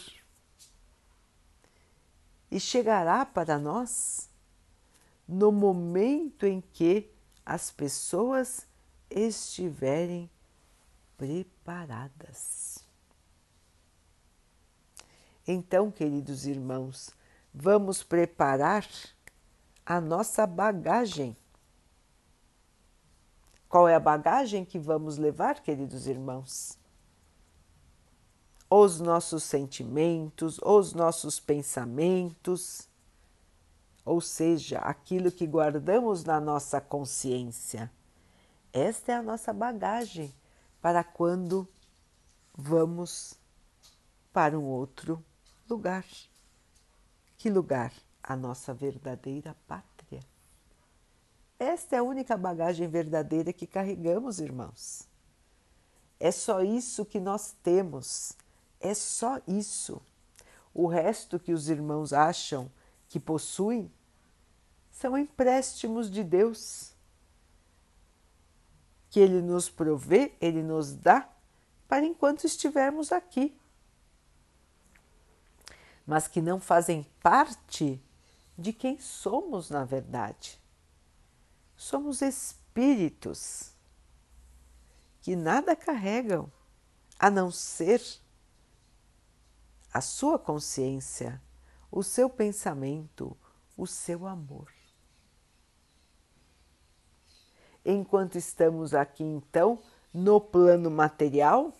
e 2.51 2.61
chegará 2.61 3.25
para 3.25 3.59
nós 3.59 4.29
no 5.27 5.51
momento 5.51 6.47
em 6.47 6.61
que 6.61 7.11
as 7.45 7.71
pessoas 7.71 8.67
estiverem 9.11 10.31
preparadas. 11.17 12.85
Então, 15.47 15.91
queridos 15.91 16.47
irmãos, 16.47 17.11
vamos 17.53 18.03
preparar 18.03 18.87
a 19.85 20.01
nossa 20.01 20.47
bagagem. 20.47 21.37
Qual 23.69 23.87
é 23.89 23.95
a 23.95 24.01
bagagem 24.01 24.65
que 24.65 24.79
vamos 24.79 25.19
levar, 25.19 25.63
queridos 25.63 26.07
irmãos? 26.07 26.79
Os 28.71 29.01
nossos 29.01 29.43
sentimentos, 29.43 30.59
os 30.63 30.95
nossos 30.95 31.39
pensamentos, 31.39 32.89
ou 34.05 34.21
seja, 34.21 34.79
aquilo 34.79 35.33
que 35.33 35.47
guardamos 35.47 36.25
na 36.25 36.41
nossa 36.41 36.81
consciência. 36.81 37.91
Esta 38.73 39.13
é 39.13 39.15
a 39.15 39.23
nossa 39.23 39.53
bagagem 39.53 40.35
para 40.81 41.03
quando 41.03 41.67
vamos 42.55 43.39
para 44.33 44.59
um 44.59 44.65
outro 44.65 45.25
lugar. 45.69 46.05
Que 47.39 47.49
lugar? 47.49 47.93
A 48.23 48.37
nossa 48.37 48.75
verdadeira 48.75 49.57
pátria. 49.67 50.21
Esta 51.59 51.97
é 51.97 51.99
a 51.99 52.03
única 52.03 52.37
bagagem 52.37 52.89
verdadeira 52.89 53.53
que 53.53 53.67
carregamos, 53.67 54.41
irmãos. 54.41 55.09
É 56.19 56.31
só 56.31 56.63
isso 56.63 57.05
que 57.05 57.21
nós 57.21 57.55
temos. 57.63 58.33
É 58.81 58.93
só 58.93 59.41
isso. 59.47 60.01
O 60.73 60.87
resto 60.87 61.39
que 61.39 61.53
os 61.53 61.69
irmãos 61.69 62.13
acham 62.13 62.71
que 63.15 63.21
possuem 63.21 63.89
são 64.91 65.17
empréstimos 65.17 66.11
de 66.11 66.25
Deus 66.25 66.93
que 69.09 69.21
Ele 69.21 69.41
nos 69.41 69.71
provê, 69.71 70.35
Ele 70.41 70.65
nos 70.65 70.93
dá 70.93 71.33
para 71.87 72.05
enquanto 72.05 72.45
estivermos 72.45 73.13
aqui 73.13 73.57
mas 76.05 76.27
que 76.27 76.43
não 76.43 76.59
fazem 76.59 77.07
parte 77.23 78.03
de 78.59 78.73
quem 78.73 78.99
somos 78.99 79.71
na 79.71 79.85
verdade. 79.85 80.61
Somos 81.77 82.21
espíritos 82.21 83.75
que 85.23 85.37
nada 85.37 85.77
carregam 85.77 86.51
a 87.17 87.31
não 87.31 87.49
ser 87.49 88.03
a 89.93 90.01
sua 90.01 90.37
consciência, 90.37 91.41
o 91.95 92.03
seu 92.03 92.29
pensamento, 92.29 93.37
o 93.77 93.87
seu 93.87 94.27
amor. 94.27 94.69
Enquanto 97.85 98.37
estamos 98.37 98.95
aqui, 98.95 99.23
então, 99.23 99.79
no 100.13 100.41
plano 100.41 100.91
material, 100.91 101.73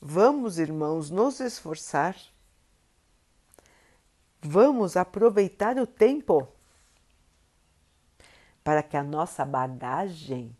vamos, 0.00 0.58
irmãos, 0.58 1.10
nos 1.10 1.40
esforçar 1.40 2.16
Vamos 4.48 4.96
aproveitar 4.96 5.76
o 5.76 5.86
tempo 5.86 6.46
para 8.62 8.80
que 8.80 8.96
a 8.96 9.02
nossa 9.02 9.44
bagagem 9.44 10.56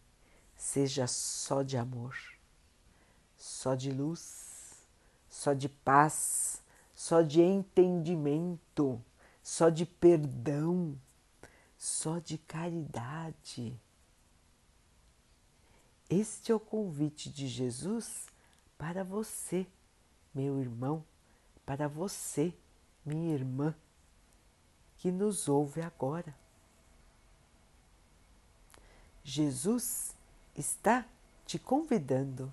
seja 0.56 1.06
só 1.06 1.62
de 1.62 1.76
amor, 1.76 2.16
só 3.36 3.76
de 3.76 3.92
luz, 3.92 4.72
só 5.28 5.52
de 5.52 5.68
paz, 5.68 6.60
só 7.06 7.22
de 7.22 7.40
entendimento, 7.40 9.00
só 9.40 9.68
de 9.68 9.86
perdão, 9.86 11.00
só 11.78 12.18
de 12.18 12.36
caridade. 12.36 13.80
Este 16.10 16.50
é 16.50 16.54
o 16.56 16.58
convite 16.58 17.30
de 17.30 17.46
Jesus 17.46 18.26
para 18.76 19.04
você, 19.04 19.68
meu 20.34 20.60
irmão, 20.60 21.04
para 21.64 21.86
você 21.86 22.52
minha 23.04 23.32
irmã, 23.32 23.72
que 24.96 25.12
nos 25.12 25.48
ouve 25.48 25.82
agora. 25.82 26.36
Jesus 29.22 30.12
está 30.56 31.06
te 31.46 31.56
convidando. 31.56 32.52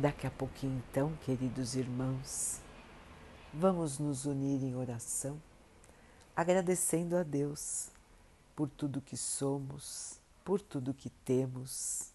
Daqui 0.00 0.28
a 0.28 0.30
pouquinho, 0.30 0.80
então, 0.88 1.16
queridos 1.24 1.74
irmãos, 1.74 2.60
vamos 3.52 3.98
nos 3.98 4.26
unir 4.26 4.62
em 4.62 4.76
oração, 4.76 5.42
agradecendo 6.36 7.16
a 7.16 7.24
Deus 7.24 7.90
por 8.54 8.70
tudo 8.70 9.00
que 9.00 9.16
somos, 9.16 10.20
por 10.44 10.60
tudo 10.60 10.94
que 10.94 11.10
temos 11.10 12.12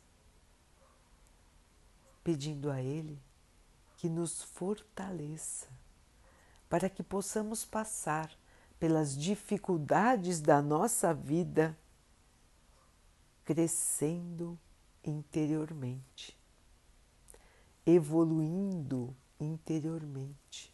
pedindo 2.23 2.71
a 2.71 2.81
Ele 2.81 3.21
que 3.97 4.07
nos 4.07 4.41
fortaleça 4.41 5.67
para 6.69 6.89
que 6.89 7.03
possamos 7.03 7.65
passar 7.65 8.31
pelas 8.79 9.13
dificuldades 9.13 10.39
da 10.39 10.61
nossa 10.61 11.13
vida 11.13 11.77
crescendo 13.43 14.57
interiormente, 15.03 16.41
evoluindo 17.85 19.15
interiormente, 19.39 20.73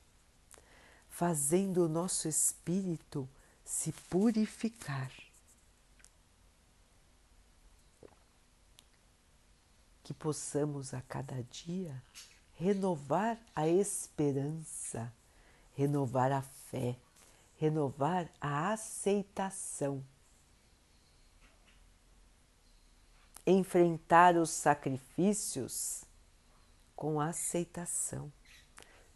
fazendo 1.09 1.85
o 1.85 1.89
nosso 1.89 2.27
espírito 2.27 3.27
se 3.63 3.91
purificar 4.09 5.11
que 10.03 10.13
possamos 10.13 10.93
a 10.93 11.01
cada 11.01 11.43
dia 11.43 12.01
renovar 12.59 13.39
a 13.55 13.67
esperança, 13.67 15.13
renovar 15.77 16.31
a 16.31 16.41
fé, 16.41 16.97
renovar 17.57 18.29
a 18.41 18.73
aceitação. 18.73 20.03
Enfrentar 23.45 24.35
os 24.35 24.49
sacrifícios 24.49 26.03
com 26.99 27.21
aceitação, 27.21 28.29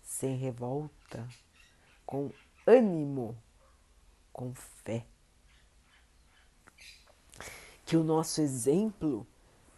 sem 0.01 0.37
revolta, 0.37 1.27
com 2.05 2.31
ânimo, 2.65 3.37
com 4.31 4.53
fé. 4.53 5.05
Que 7.85 7.97
o 7.97 8.03
nosso 8.05 8.39
exemplo 8.39 9.27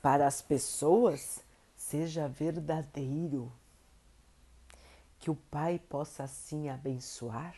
para 0.04 0.28
as 0.28 0.40
pessoas 0.40 1.44
seja 1.76 2.28
verdadeiro. 2.28 3.52
Que 5.18 5.32
o 5.32 5.36
Pai 5.36 5.80
possa 5.80 6.26
assim 6.26 6.70
abençoar 6.70 7.56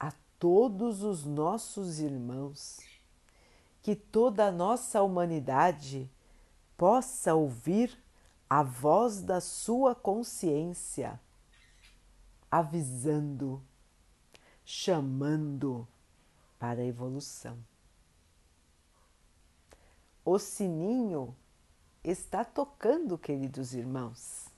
a 0.00 0.12
todos 0.36 1.04
os 1.04 1.24
nossos 1.24 2.00
irmãos, 2.00 2.80
que 3.82 3.94
toda 3.94 4.48
a 4.48 4.50
nossa 4.50 5.00
humanidade 5.00 6.10
possa 6.76 7.36
ouvir 7.36 7.96
a 8.50 8.64
voz 8.64 9.22
da 9.22 9.40
sua 9.40 9.94
consciência, 9.94 11.20
avisando, 12.50 13.62
chamando 14.64 15.86
para 16.58 16.80
a 16.80 16.84
evolução. 16.84 17.56
O 20.24 20.36
sininho 20.36 21.32
está 22.02 22.44
tocando, 22.44 23.16
queridos 23.16 23.72
irmãos. 23.72 24.48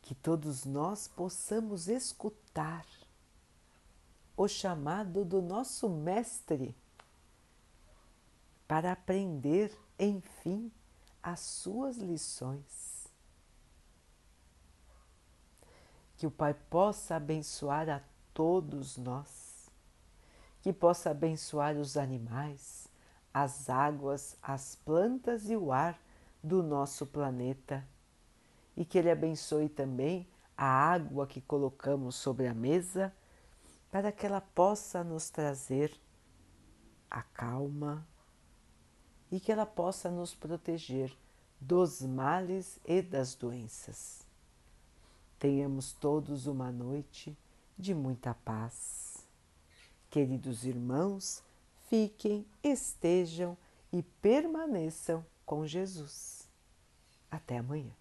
Que 0.00 0.14
todos 0.14 0.64
nós 0.64 1.06
possamos 1.08 1.88
escutar 1.88 2.86
o 4.34 4.48
chamado 4.48 5.26
do 5.26 5.42
nosso 5.42 5.90
Mestre 5.90 6.74
para 8.66 8.92
aprender, 8.92 9.78
enfim, 9.98 10.72
as 11.22 11.40
suas 11.40 11.96
lições. 11.96 13.06
Que 16.16 16.26
o 16.26 16.30
Pai 16.30 16.54
possa 16.54 17.16
abençoar 17.16 17.88
a 17.88 18.00
todos 18.34 18.96
nós, 18.96 19.70
que 20.60 20.72
possa 20.72 21.10
abençoar 21.10 21.76
os 21.76 21.96
animais, 21.96 22.88
as 23.32 23.70
águas, 23.70 24.36
as 24.42 24.74
plantas 24.74 25.48
e 25.48 25.56
o 25.56 25.72
ar 25.72 25.98
do 26.42 26.62
nosso 26.62 27.06
planeta. 27.06 27.86
E 28.76 28.84
que 28.84 28.98
Ele 28.98 29.10
abençoe 29.10 29.68
também 29.68 30.28
a 30.56 30.66
água 30.66 31.26
que 31.26 31.40
colocamos 31.40 32.16
sobre 32.16 32.46
a 32.46 32.54
mesa, 32.54 33.14
para 33.90 34.10
que 34.10 34.26
ela 34.26 34.40
possa 34.40 35.04
nos 35.04 35.30
trazer 35.30 35.96
a 37.10 37.22
calma 37.22 38.06
e 39.30 39.38
que 39.38 39.52
ela 39.52 39.66
possa 39.66 40.10
nos 40.10 40.34
proteger 40.34 41.16
dos 41.60 42.02
males 42.02 42.78
e 42.84 43.02
das 43.02 43.34
doenças. 43.34 44.26
Tenhamos 45.38 45.92
todos 45.92 46.46
uma 46.46 46.72
noite 46.72 47.36
de 47.76 47.94
muita 47.94 48.34
paz. 48.34 49.26
Queridos 50.10 50.64
irmãos, 50.64 51.42
fiquem, 51.88 52.46
estejam 52.62 53.56
e 53.92 54.02
permaneçam 54.02 55.24
com 55.44 55.66
Jesus. 55.66 56.48
Até 57.30 57.58
amanhã. 57.58 57.92